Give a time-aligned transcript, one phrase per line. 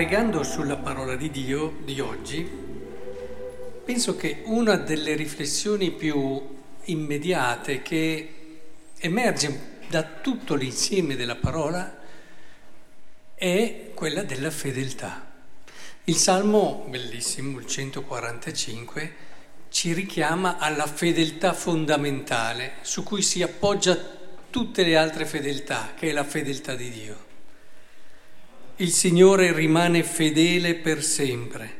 [0.00, 2.42] pregando sulla parola di Dio di oggi,
[3.84, 8.60] penso che una delle riflessioni più immediate che
[8.96, 11.98] emerge da tutto l'insieme della parola
[13.34, 15.30] è quella della fedeltà.
[16.04, 19.14] Il Salmo, bellissimo, il 145,
[19.68, 23.98] ci richiama alla fedeltà fondamentale su cui si appoggia
[24.48, 27.29] tutte le altre fedeltà, che è la fedeltà di Dio.
[28.80, 31.70] Il Signore rimane fedele per sempre,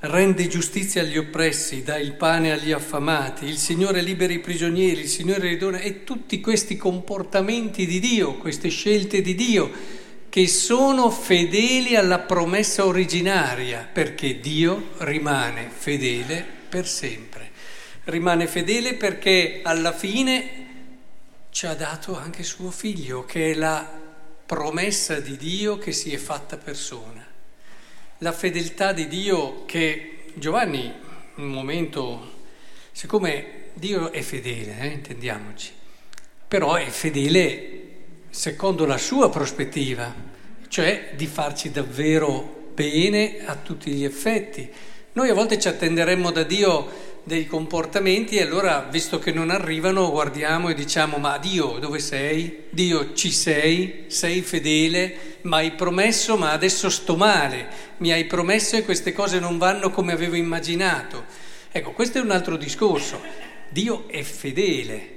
[0.00, 5.08] rende giustizia agli oppressi, dà il pane agli affamati, il Signore libera i prigionieri, il
[5.08, 9.70] Signore ridona e tutti questi comportamenti di Dio, queste scelte di Dio
[10.28, 17.50] che sono fedeli alla promessa originaria, perché Dio rimane fedele per sempre.
[18.02, 20.66] Rimane fedele perché alla fine
[21.50, 24.02] ci ha dato anche suo figlio, che è la
[24.46, 27.26] promessa di Dio che si è fatta persona.
[28.18, 30.84] La fedeltà di Dio che Giovanni,
[31.34, 32.44] in un momento,
[32.92, 35.72] siccome Dio è fedele, eh, intendiamoci,
[36.46, 37.80] però è fedele
[38.30, 40.14] secondo la sua prospettiva,
[40.68, 44.70] cioè di farci davvero bene a tutti gli effetti.
[45.12, 50.12] Noi a volte ci attenderemmo da Dio dei comportamenti e allora, visto che non arrivano,
[50.12, 52.66] guardiamo e diciamo, ma Dio dove sei?
[52.70, 54.04] Dio ci sei?
[54.06, 55.38] Sei fedele?
[55.42, 57.66] Ma hai promesso, ma adesso sto male.
[57.96, 61.24] Mi hai promesso e queste cose non vanno come avevo immaginato.
[61.72, 63.20] Ecco, questo è un altro discorso.
[63.70, 65.14] Dio è fedele.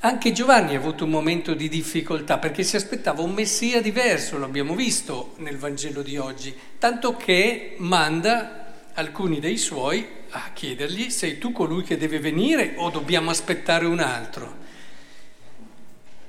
[0.00, 4.46] Anche Giovanni ha avuto un momento di difficoltà perché si aspettava un Messia diverso, lo
[4.46, 8.61] abbiamo visto nel Vangelo di oggi, tanto che manda
[8.94, 14.00] alcuni dei suoi a chiedergli sei tu colui che deve venire o dobbiamo aspettare un
[14.00, 14.56] altro.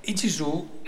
[0.02, 0.82] E Gesù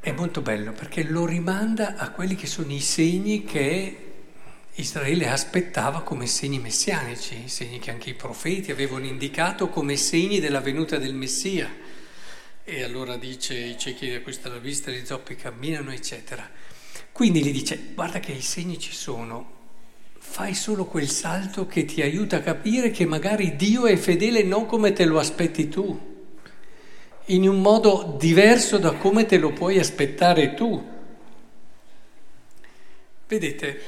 [0.00, 3.98] è molto bello perché lo rimanda a quelli che sono i segni che
[4.74, 10.60] Israele aspettava come segni messianici, segni che anche i profeti avevano indicato come segni della
[10.60, 11.72] venuta del Messia.
[12.64, 16.50] E allora dice i ciechi di questa la vista, gli zoppi camminano, eccetera.
[17.12, 19.63] Quindi gli dice, guarda che i segni ci sono,
[20.26, 24.66] fai solo quel salto che ti aiuta a capire che magari Dio è fedele non
[24.66, 26.26] come te lo aspetti tu,
[27.26, 30.92] in un modo diverso da come te lo puoi aspettare tu.
[33.28, 33.80] Vedete,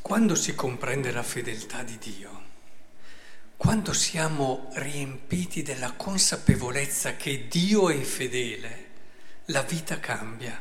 [0.00, 2.42] quando si comprende la fedeltà di Dio,
[3.58, 8.86] quando siamo riempiti della consapevolezza che Dio è fedele,
[9.46, 10.58] la vita cambia.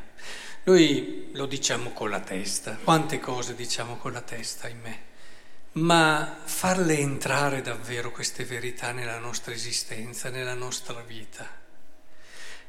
[0.66, 5.00] Noi lo diciamo con la testa, quante cose diciamo con la testa in me,
[5.74, 11.48] ma farle entrare davvero queste verità nella nostra esistenza, nella nostra vita.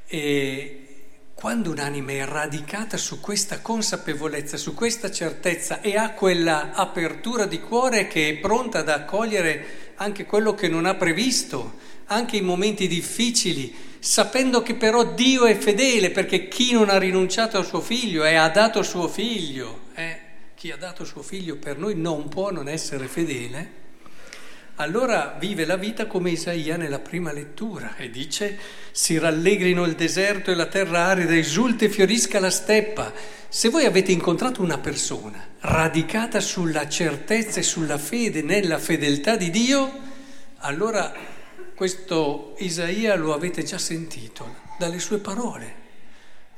[0.06, 0.84] E
[1.32, 7.60] quando un'anima è radicata su questa consapevolezza, su questa certezza e ha quella apertura di
[7.60, 11.78] cuore che è pronta ad accogliere anche quello che non ha previsto,
[12.08, 17.56] anche in momenti difficili, sapendo che però Dio è fedele perché chi non ha rinunciato
[17.58, 20.18] al suo figlio e ha dato suo figlio, eh,
[20.54, 23.86] chi ha dato suo figlio per noi non può non essere fedele,
[24.80, 28.56] allora vive la vita come Isaia nella prima lettura e dice
[28.92, 33.12] si rallegrino il deserto e la terra arida, esulte e fiorisca la steppa.
[33.48, 39.50] Se voi avete incontrato una persona radicata sulla certezza e sulla fede, nella fedeltà di
[39.50, 39.90] Dio,
[40.58, 41.12] allora
[41.78, 45.74] questo Isaia lo avete già sentito dalle sue parole,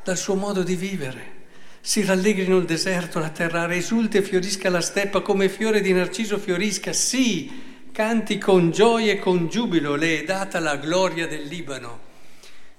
[0.03, 1.49] dal suo modo di vivere.
[1.83, 6.39] Si rallegrino il deserto, la terra esulte e fiorisca la steppa come fiore di narciso
[6.39, 6.95] fiorisca.
[6.95, 12.01] Sì, canti con gioia e con giubilo, le è data la gloria del Libano,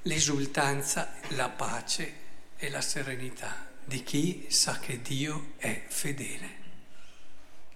[0.02, 2.14] l'esultanza, la pace
[2.58, 6.50] e la serenità di chi sa che Dio è fedele.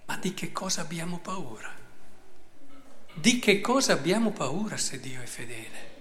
[0.05, 1.84] Ma di che cosa abbiamo paura?
[3.15, 5.93] Di che cosa abbiamo paura se Dio è fedele?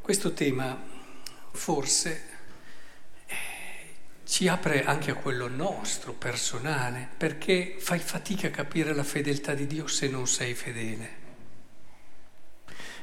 [0.00, 0.78] Questo tema
[1.52, 2.22] forse
[3.26, 3.34] eh,
[4.24, 9.66] ci apre anche a quello nostro, personale, perché fai fatica a capire la fedeltà di
[9.66, 11.22] Dio se non sei fedele.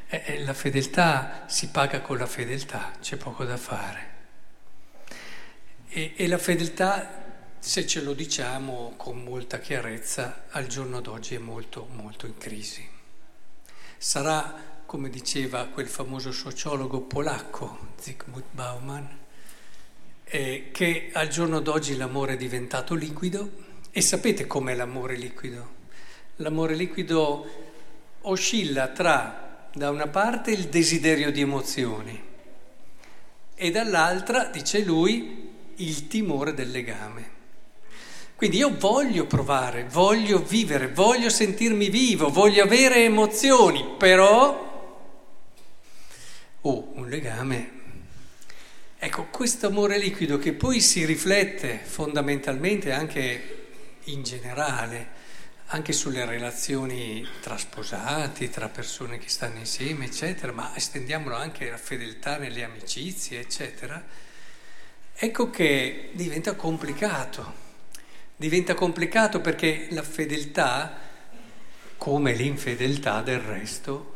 [0.08, 4.10] Eh, eh la fedeltà si paga con la fedeltà, c'è poco da fare.
[5.90, 7.21] E, e la fedeltà
[7.64, 12.84] se ce lo diciamo con molta chiarezza, al giorno d'oggi è molto, molto in crisi.
[14.00, 19.20] Sarà, come diceva quel famoso sociologo polacco, Zygmunt Bauman,
[20.24, 23.52] eh, che al giorno d'oggi l'amore è diventato liquido
[23.92, 25.74] e sapete com'è l'amore liquido?
[26.38, 27.46] L'amore liquido
[28.22, 32.24] oscilla tra, da una parte, il desiderio di emozioni
[33.54, 37.41] e dall'altra, dice lui, il timore del legame.
[38.42, 45.06] Quindi io voglio provare, voglio vivere, voglio sentirmi vivo, voglio avere emozioni, però
[46.60, 47.72] oh, un legame.
[48.98, 53.68] Ecco, questo amore liquido che poi si riflette fondamentalmente anche
[54.06, 55.10] in generale,
[55.68, 61.78] anche sulle relazioni tra sposati, tra persone che stanno insieme, eccetera, ma estendiamolo anche alla
[61.78, 64.04] fedeltà nelle amicizie, eccetera,
[65.14, 67.70] ecco che diventa complicato.
[68.42, 70.98] Diventa complicato perché la fedeltà,
[71.96, 74.14] come l'infedeltà del resto,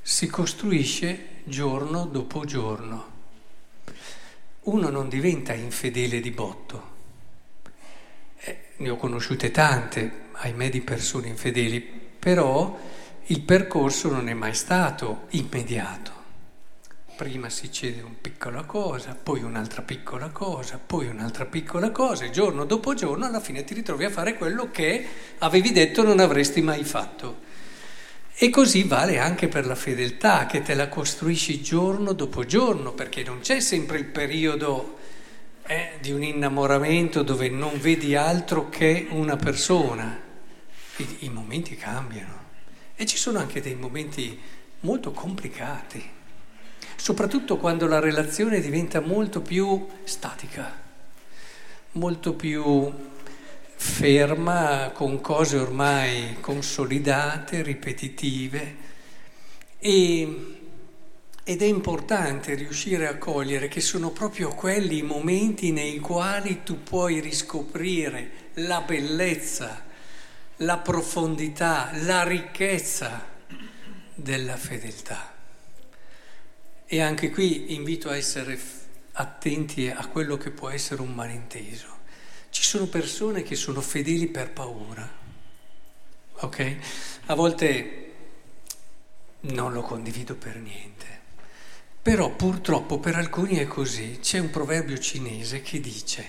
[0.00, 3.12] si costruisce giorno dopo giorno.
[4.60, 6.92] Uno non diventa infedele di botto
[8.76, 12.78] ne ho conosciute tante, ahimè, di persone infedeli, però
[13.26, 16.23] il percorso non è mai stato immediato.
[17.16, 22.30] Prima si cede una piccola cosa, poi un'altra piccola cosa, poi un'altra piccola cosa e
[22.30, 25.06] giorno dopo giorno alla fine ti ritrovi a fare quello che
[25.38, 27.42] avevi detto non avresti mai fatto.
[28.34, 33.22] E così vale anche per la fedeltà, che te la costruisci giorno dopo giorno, perché
[33.22, 34.98] non c'è sempre il periodo
[35.62, 40.20] è di un innamoramento dove non vedi altro che una persona.
[40.96, 42.42] I, I, momenti cambiano
[42.96, 44.38] e ci sono anche dei momenti
[44.80, 46.10] molto complicati,
[47.04, 50.72] soprattutto quando la relazione diventa molto più statica,
[51.92, 52.90] molto più
[53.76, 58.76] ferma, con cose ormai consolidate, ripetitive
[59.78, 60.56] e
[61.44, 66.82] ed è importante riuscire a cogliere che sono proprio quelli i momenti nei quali tu
[66.84, 69.84] puoi riscoprire la bellezza,
[70.56, 73.26] la profondità, la ricchezza
[74.14, 75.33] della fedeltà.
[76.94, 78.56] E anche qui invito a essere
[79.14, 81.88] attenti a quello che può essere un malinteso.
[82.50, 85.10] Ci sono persone che sono fedeli per paura,
[86.34, 86.76] ok?
[87.26, 88.12] A volte
[89.40, 91.06] non lo condivido per niente.
[92.00, 94.20] Però purtroppo per alcuni è così.
[94.20, 96.24] C'è un proverbio cinese che dice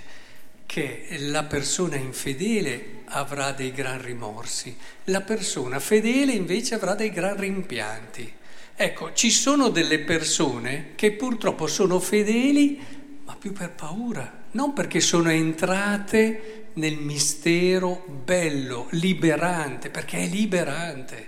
[0.65, 7.37] che la persona infedele avrà dei gran rimorsi, la persona fedele invece avrà dei gran
[7.37, 8.37] rimpianti.
[8.77, 12.77] Ecco, ci sono delle persone che purtroppo sono fedeli,
[13.23, 21.27] ma più per paura, non perché sono entrate nel mistero bello, liberante, perché è liberante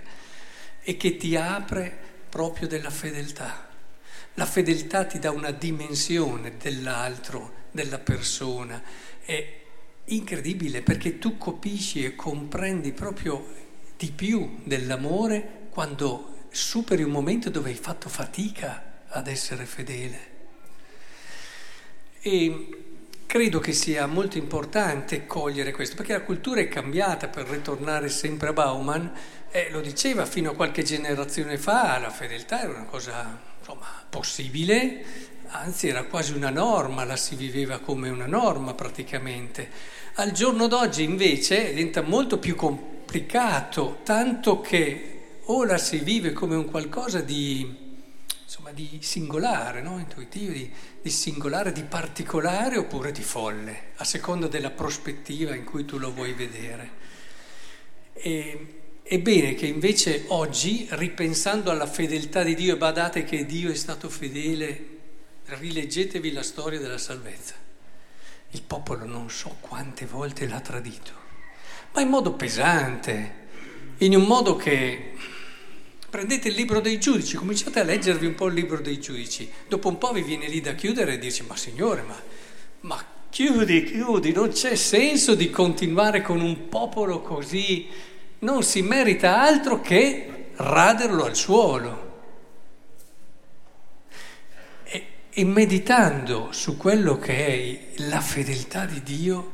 [0.82, 1.96] e che ti apre
[2.28, 3.66] proprio della fedeltà.
[4.34, 8.82] La fedeltà ti dà una dimensione dell'altro, della persona.
[9.24, 9.60] È
[10.04, 13.42] incredibile perché tu capisci e comprendi proprio
[13.96, 20.36] di più dell'amore quando superi un momento dove hai fatto fatica ad essere fedele.
[22.20, 22.68] E
[23.26, 28.48] credo che sia molto importante cogliere questo, perché la cultura è cambiata, per ritornare sempre
[28.48, 29.12] a Bauman,
[29.50, 35.04] eh, lo diceva fino a qualche generazione fa, la fedeltà era una cosa insomma, possibile,
[35.48, 39.70] anzi era quasi una norma, la si viveva come una norma praticamente.
[40.14, 45.17] Al giorno d'oggi invece diventa molto più complicato, tanto che
[45.50, 47.66] o la si vive come un qualcosa di,
[48.42, 49.98] insomma, di singolare, no?
[49.98, 55.84] intuitivo, di, di singolare, di particolare oppure di folle, a seconda della prospettiva in cui
[55.84, 56.90] tu lo vuoi vedere.
[58.12, 63.70] E, è bene che invece oggi, ripensando alla fedeltà di Dio, e badate che Dio
[63.70, 64.96] è stato fedele,
[65.46, 67.54] rileggetevi la storia della salvezza.
[68.50, 71.12] Il popolo non so quante volte l'ha tradito,
[71.94, 73.46] ma in modo pesante,
[73.98, 75.14] in un modo che
[76.08, 79.88] prendete il libro dei giudici, cominciate a leggervi un po' il libro dei giudici, dopo
[79.88, 82.20] un po' vi viene lì da chiudere e dirci, ma signore, ma,
[82.80, 87.88] ma chiudi, chiudi, non c'è senso di continuare con un popolo così
[88.40, 92.06] non si merita altro che raderlo al suolo.
[94.84, 99.52] E, e meditando su quello che è la fedeltà di Dio,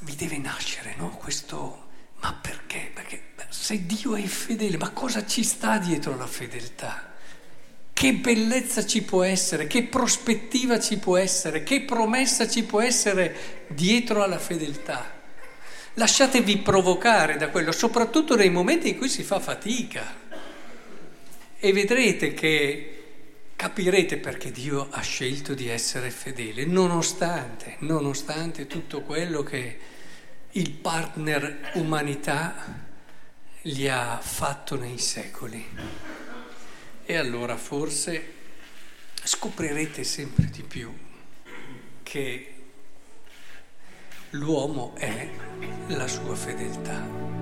[0.00, 1.10] vi deve nascere no?
[1.10, 1.88] questo,
[2.20, 2.90] ma perché?
[2.94, 7.14] Perché se Dio è fedele, ma cosa ci sta dietro la fedeltà?
[7.92, 13.64] Che bellezza ci può essere, che prospettiva ci può essere, che promessa ci può essere
[13.68, 15.14] dietro alla fedeltà?
[15.94, 20.24] Lasciatevi provocare da quello, soprattutto nei momenti in cui si fa fatica.
[21.58, 22.96] E vedrete che
[23.56, 29.78] capirete perché Dio ha scelto di essere fedele, nonostante, nonostante tutto quello che
[30.50, 32.84] il partner umanità
[33.66, 35.66] gli ha fatto nei secoli.
[37.04, 38.34] E allora forse
[39.24, 40.96] scoprirete sempre di più
[42.04, 42.54] che
[44.30, 45.28] l'uomo è
[45.88, 47.35] la sua fedeltà.